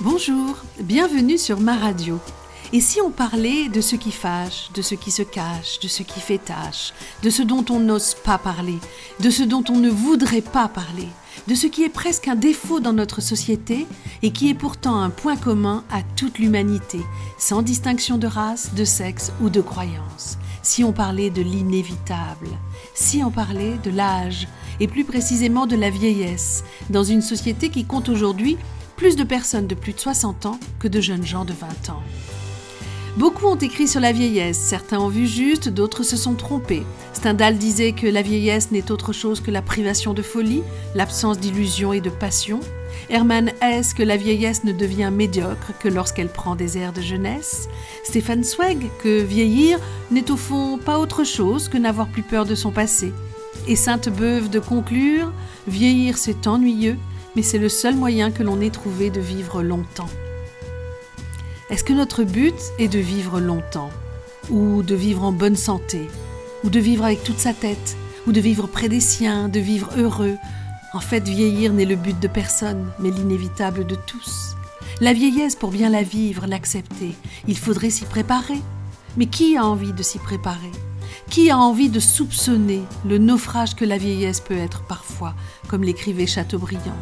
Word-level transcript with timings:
Bonjour, 0.00 0.54
bienvenue 0.78 1.38
sur 1.38 1.58
ma 1.58 1.76
radio. 1.76 2.20
Et 2.72 2.80
si 2.80 3.00
on 3.00 3.10
parlait 3.10 3.68
de 3.68 3.80
ce 3.80 3.96
qui 3.96 4.12
fâche, 4.12 4.70
de 4.72 4.80
ce 4.80 4.94
qui 4.94 5.10
se 5.10 5.22
cache, 5.22 5.80
de 5.80 5.88
ce 5.88 6.04
qui 6.04 6.20
fait 6.20 6.38
tâche, 6.38 6.92
de 7.24 7.30
ce 7.30 7.42
dont 7.42 7.64
on 7.68 7.80
n'ose 7.80 8.14
pas 8.14 8.38
parler, 8.38 8.78
de 9.18 9.28
ce 9.28 9.42
dont 9.42 9.64
on 9.68 9.76
ne 9.76 9.90
voudrait 9.90 10.40
pas 10.40 10.68
parler, 10.68 11.08
de 11.48 11.54
ce 11.56 11.66
qui 11.66 11.82
est 11.82 11.88
presque 11.88 12.28
un 12.28 12.36
défaut 12.36 12.78
dans 12.78 12.92
notre 12.92 13.20
société 13.20 13.88
et 14.22 14.30
qui 14.30 14.48
est 14.48 14.54
pourtant 14.54 15.00
un 15.00 15.10
point 15.10 15.36
commun 15.36 15.82
à 15.90 16.02
toute 16.14 16.38
l'humanité, 16.38 17.00
sans 17.36 17.62
distinction 17.62 18.18
de 18.18 18.28
race, 18.28 18.74
de 18.74 18.84
sexe 18.84 19.32
ou 19.42 19.50
de 19.50 19.60
croyance 19.60 20.38
Si 20.62 20.84
on 20.84 20.92
parlait 20.92 21.30
de 21.30 21.42
l'inévitable, 21.42 22.50
si 22.94 23.24
on 23.24 23.32
parlait 23.32 23.78
de 23.82 23.90
l'âge, 23.90 24.46
et 24.78 24.86
plus 24.86 25.04
précisément 25.04 25.66
de 25.66 25.74
la 25.74 25.90
vieillesse, 25.90 26.62
dans 26.88 27.02
une 27.02 27.22
société 27.22 27.68
qui 27.68 27.84
compte 27.84 28.08
aujourd'hui 28.08 28.58
plus 28.98 29.14
de 29.14 29.22
personnes 29.22 29.68
de 29.68 29.76
plus 29.76 29.92
de 29.92 30.00
60 30.00 30.46
ans 30.46 30.58
que 30.80 30.88
de 30.88 31.00
jeunes 31.00 31.24
gens 31.24 31.44
de 31.44 31.52
20 31.52 31.90
ans. 31.90 32.02
Beaucoup 33.16 33.46
ont 33.46 33.54
écrit 33.54 33.86
sur 33.86 34.00
la 34.00 34.10
vieillesse, 34.10 34.58
certains 34.58 34.98
ont 34.98 35.08
vu 35.08 35.28
juste, 35.28 35.68
d'autres 35.68 36.02
se 36.02 36.16
sont 36.16 36.34
trompés. 36.34 36.82
Stendhal 37.12 37.58
disait 37.58 37.92
que 37.92 38.08
la 38.08 38.22
vieillesse 38.22 38.72
n'est 38.72 38.90
autre 38.90 39.12
chose 39.12 39.40
que 39.40 39.52
la 39.52 39.62
privation 39.62 40.14
de 40.14 40.22
folie, 40.22 40.64
l'absence 40.96 41.38
d'illusion 41.38 41.92
et 41.92 42.00
de 42.00 42.10
passion. 42.10 42.58
Hermann 43.08 43.52
Hesse 43.62 43.94
que 43.94 44.02
la 44.02 44.16
vieillesse 44.16 44.64
ne 44.64 44.72
devient 44.72 45.10
médiocre 45.12 45.78
que 45.78 45.88
lorsqu'elle 45.88 46.28
prend 46.28 46.56
des 46.56 46.76
airs 46.76 46.92
de 46.92 47.00
jeunesse. 47.00 47.68
Stéphane 48.02 48.42
Zweig 48.42 48.90
que 49.00 49.22
vieillir 49.22 49.78
n'est 50.10 50.32
au 50.32 50.36
fond 50.36 50.76
pas 50.76 50.98
autre 50.98 51.22
chose 51.22 51.68
que 51.68 51.78
n'avoir 51.78 52.08
plus 52.08 52.24
peur 52.24 52.46
de 52.46 52.56
son 52.56 52.72
passé. 52.72 53.12
Et 53.68 53.76
Sainte-Beuve 53.76 54.50
de 54.50 54.58
conclure 54.58 55.32
Vieillir 55.68 56.18
c'est 56.18 56.48
ennuyeux, 56.48 56.96
mais 57.38 57.44
c'est 57.44 57.58
le 57.58 57.68
seul 57.68 57.94
moyen 57.94 58.32
que 58.32 58.42
l'on 58.42 58.60
ait 58.60 58.68
trouvé 58.68 59.10
de 59.10 59.20
vivre 59.20 59.62
longtemps. 59.62 60.10
Est-ce 61.70 61.84
que 61.84 61.92
notre 61.92 62.24
but 62.24 62.56
est 62.80 62.88
de 62.88 62.98
vivre 62.98 63.38
longtemps? 63.38 63.90
Ou 64.50 64.82
de 64.82 64.96
vivre 64.96 65.22
en 65.22 65.30
bonne 65.30 65.54
santé? 65.54 66.08
Ou 66.64 66.68
de 66.68 66.80
vivre 66.80 67.04
avec 67.04 67.22
toute 67.22 67.38
sa 67.38 67.52
tête? 67.52 67.96
Ou 68.26 68.32
de 68.32 68.40
vivre 68.40 68.66
près 68.66 68.88
des 68.88 68.98
siens? 68.98 69.48
De 69.48 69.60
vivre 69.60 69.88
heureux? 69.96 70.34
En 70.92 70.98
fait, 70.98 71.28
vieillir 71.28 71.72
n'est 71.72 71.84
le 71.84 71.94
but 71.94 72.18
de 72.18 72.26
personne, 72.26 72.90
mais 72.98 73.12
l'inévitable 73.12 73.86
de 73.86 73.94
tous. 73.94 74.56
La 75.00 75.12
vieillesse, 75.12 75.54
pour 75.54 75.70
bien 75.70 75.90
la 75.90 76.02
vivre, 76.02 76.44
l'accepter, 76.48 77.14
il 77.46 77.56
faudrait 77.56 77.90
s'y 77.90 78.04
préparer. 78.04 78.58
Mais 79.16 79.26
qui 79.26 79.56
a 79.56 79.64
envie 79.64 79.92
de 79.92 80.02
s'y 80.02 80.18
préparer? 80.18 80.72
Qui 81.30 81.50
a 81.50 81.58
envie 81.58 81.88
de 81.88 82.00
soupçonner 82.00 82.82
le 83.06 83.18
naufrage 83.18 83.76
que 83.76 83.84
la 83.84 83.96
vieillesse 83.96 84.40
peut 84.40 84.58
être 84.58 84.82
parfois, 84.88 85.34
comme 85.68 85.84
l'écrivait 85.84 86.26
Chateaubriand? 86.26 86.96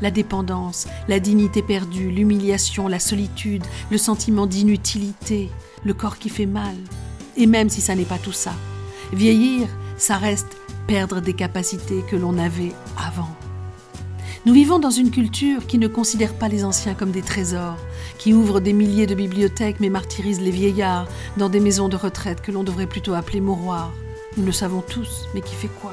La 0.00 0.10
dépendance, 0.10 0.86
la 1.08 1.20
dignité 1.20 1.62
perdue, 1.62 2.10
l'humiliation, 2.10 2.88
la 2.88 2.98
solitude, 2.98 3.64
le 3.90 3.98
sentiment 3.98 4.46
d'inutilité, 4.46 5.50
le 5.84 5.94
corps 5.94 6.18
qui 6.18 6.28
fait 6.28 6.46
mal. 6.46 6.76
Et 7.36 7.46
même 7.46 7.68
si 7.68 7.80
ça 7.80 7.94
n'est 7.94 8.04
pas 8.04 8.18
tout 8.18 8.32
ça, 8.32 8.52
vieillir, 9.12 9.68
ça 9.96 10.16
reste 10.16 10.56
perdre 10.86 11.20
des 11.20 11.34
capacités 11.34 12.02
que 12.10 12.16
l'on 12.16 12.38
avait 12.38 12.72
avant. 12.96 13.28
Nous 14.46 14.54
vivons 14.54 14.78
dans 14.78 14.90
une 14.90 15.10
culture 15.10 15.66
qui 15.66 15.78
ne 15.78 15.88
considère 15.88 16.32
pas 16.32 16.48
les 16.48 16.64
anciens 16.64 16.94
comme 16.94 17.10
des 17.10 17.22
trésors, 17.22 17.76
qui 18.18 18.32
ouvre 18.32 18.60
des 18.60 18.72
milliers 18.72 19.06
de 19.06 19.14
bibliothèques 19.14 19.80
mais 19.80 19.90
martyrise 19.90 20.40
les 20.40 20.50
vieillards 20.50 21.08
dans 21.36 21.48
des 21.48 21.60
maisons 21.60 21.88
de 21.88 21.96
retraite 21.96 22.40
que 22.40 22.52
l'on 22.52 22.64
devrait 22.64 22.86
plutôt 22.86 23.14
appeler 23.14 23.40
mouroirs. 23.40 23.92
Nous 24.36 24.46
le 24.46 24.52
savons 24.52 24.80
tous, 24.80 25.26
mais 25.34 25.40
qui 25.40 25.54
fait 25.54 25.70
quoi? 25.80 25.92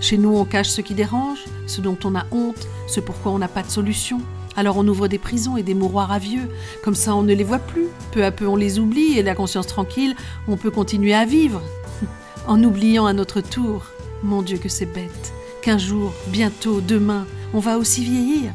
Chez 0.00 0.16
nous, 0.16 0.34
on 0.34 0.46
cache 0.46 0.70
ce 0.70 0.80
qui 0.80 0.94
dérange, 0.94 1.44
ce 1.66 1.82
dont 1.82 1.98
on 2.04 2.16
a 2.16 2.24
honte, 2.32 2.66
ce 2.86 3.00
pourquoi 3.00 3.32
on 3.32 3.38
n'a 3.38 3.48
pas 3.48 3.62
de 3.62 3.70
solution. 3.70 4.20
Alors 4.56 4.78
on 4.78 4.88
ouvre 4.88 5.08
des 5.08 5.18
prisons 5.18 5.56
et 5.56 5.62
des 5.62 5.74
mouroirs 5.74 6.10
à 6.10 6.18
vieux, 6.18 6.48
comme 6.82 6.94
ça 6.94 7.14
on 7.14 7.22
ne 7.22 7.34
les 7.34 7.44
voit 7.44 7.58
plus. 7.58 7.86
Peu 8.12 8.24
à 8.24 8.30
peu 8.30 8.48
on 8.48 8.56
les 8.56 8.78
oublie 8.78 9.18
et 9.18 9.22
la 9.22 9.34
conscience 9.34 9.66
tranquille, 9.66 10.16
on 10.48 10.56
peut 10.56 10.70
continuer 10.70 11.14
à 11.14 11.24
vivre. 11.24 11.60
en 12.48 12.62
oubliant 12.64 13.06
à 13.06 13.12
notre 13.12 13.42
tour, 13.42 13.86
mon 14.22 14.42
Dieu 14.42 14.56
que 14.56 14.68
c'est 14.68 14.86
bête, 14.86 15.32
qu'un 15.62 15.78
jour, 15.78 16.12
bientôt, 16.28 16.80
demain, 16.80 17.26
on 17.52 17.60
va 17.60 17.76
aussi 17.76 18.02
vieillir. 18.02 18.52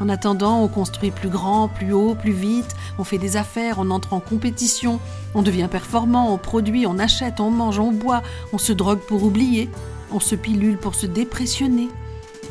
En 0.00 0.08
attendant, 0.08 0.62
on 0.62 0.68
construit 0.68 1.10
plus 1.10 1.28
grand, 1.28 1.68
plus 1.68 1.92
haut, 1.92 2.14
plus 2.14 2.32
vite, 2.32 2.74
on 2.98 3.04
fait 3.04 3.18
des 3.18 3.36
affaires, 3.36 3.76
on 3.78 3.90
entre 3.90 4.12
en 4.12 4.20
compétition, 4.20 5.00
on 5.34 5.42
devient 5.42 5.68
performant, 5.70 6.34
on 6.34 6.38
produit, 6.38 6.86
on 6.86 6.98
achète, 6.98 7.40
on 7.40 7.50
mange, 7.50 7.78
on 7.78 7.92
boit, 7.92 8.22
on 8.52 8.58
se 8.58 8.72
drogue 8.72 8.98
pour 8.98 9.22
oublier, 9.22 9.70
on 10.14 10.20
se 10.20 10.36
pilule 10.36 10.78
pour 10.78 10.94
se 10.94 11.06
dépressionner. 11.06 11.88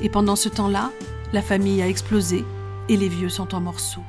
Et 0.01 0.09
pendant 0.09 0.35
ce 0.35 0.49
temps-là, 0.49 0.91
la 1.31 1.41
famille 1.41 1.81
a 1.81 1.87
explosé 1.87 2.43
et 2.89 2.97
les 2.97 3.07
vieux 3.07 3.29
sont 3.29 3.55
en 3.55 3.61
morceaux. 3.61 4.03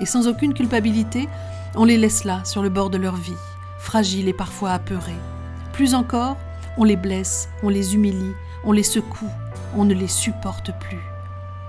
Et 0.00 0.06
sans 0.06 0.28
aucune 0.28 0.52
culpabilité, 0.52 1.26
on 1.74 1.86
les 1.86 1.96
laisse 1.96 2.24
là, 2.24 2.44
sur 2.44 2.62
le 2.62 2.68
bord 2.68 2.90
de 2.90 2.98
leur 2.98 3.16
vie, 3.16 3.32
fragiles 3.78 4.28
et 4.28 4.34
parfois 4.34 4.72
apeurés. 4.72 5.16
Plus 5.72 5.94
encore, 5.94 6.36
on 6.76 6.84
les 6.84 6.96
blesse, 6.96 7.48
on 7.62 7.70
les 7.70 7.94
humilie, 7.94 8.34
on 8.62 8.72
les 8.72 8.82
secoue, 8.82 9.30
on 9.74 9.84
ne 9.84 9.94
les 9.94 10.06
supporte 10.06 10.70
plus. 10.78 11.02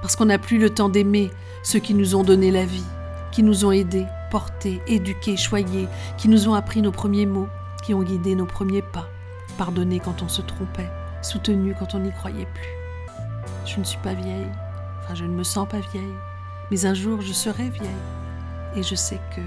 Parce 0.02 0.18
qu'on 0.18 0.26
n'a 0.26 0.38
plus 0.38 0.58
le 0.58 0.70
temps 0.70 0.90
d'aimer 0.90 1.32
ceux 1.64 1.80
qui 1.80 1.94
nous 1.94 2.16
ont 2.16 2.24
donné 2.24 2.52
la 2.52 2.66
vie, 2.66 2.86
qui 3.32 3.44
nous 3.44 3.64
ont 3.64 3.72
aidés, 3.72 4.08
portés, 4.30 4.82
éduqués, 4.88 5.38
choyés, 5.38 5.88
qui 6.18 6.28
nous 6.28 6.50
ont 6.50 6.54
appris 6.54 6.82
nos 6.82 6.92
premiers 6.92 7.26
mots, 7.26 7.48
qui 7.84 7.94
ont 7.94 8.04
guidé 8.04 8.36
nos 8.36 8.46
premiers 8.46 8.82
pas 8.82 9.08
pardonner 9.60 10.00
quand 10.00 10.24
on 10.24 10.30
se 10.30 10.42
trompait, 10.42 10.90
soutenu 11.22 11.76
quand 11.78 11.94
on 11.94 12.00
n'y 12.00 12.14
croyait 12.14 12.48
plus. 12.54 12.74
Je 13.66 13.78
ne 13.78 13.84
suis 13.84 14.00
pas 14.00 14.14
vieille, 14.14 14.48
enfin 15.04 15.16
je 15.16 15.26
ne 15.26 15.36
me 15.36 15.44
sens 15.44 15.68
pas 15.68 15.82
vieille, 15.92 16.16
mais 16.72 16.86
un 16.86 16.94
jour 16.94 17.20
je 17.20 17.34
serai 17.34 17.70
vieille. 17.70 18.04
Et 18.78 18.84
je 18.84 18.96
sais 18.96 19.20
que 19.36 19.42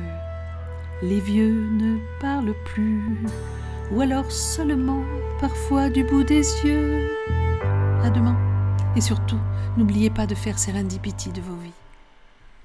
les 1.02 1.20
vieux 1.20 1.66
ne 1.70 1.96
parlent 2.20 2.54
plus, 2.66 3.24
ou 3.90 4.02
alors 4.02 4.30
seulement 4.30 5.02
parfois 5.40 5.88
du 5.88 6.04
bout 6.04 6.24
des 6.24 6.44
yeux. 6.62 7.08
À 8.04 8.10
demain. 8.10 8.36
Et 8.94 9.00
surtout, 9.00 9.40
n'oubliez 9.78 10.10
pas 10.10 10.26
de 10.26 10.34
faire 10.34 10.58
Serendipity 10.58 11.30
de 11.30 11.40
vos 11.40 11.56
vies. 11.56 11.81